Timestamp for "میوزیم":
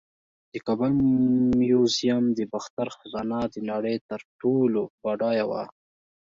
1.59-2.23